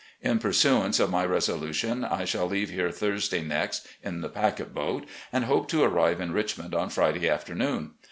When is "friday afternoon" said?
6.89-7.91